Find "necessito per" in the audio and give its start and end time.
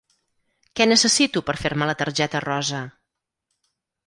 0.87-1.55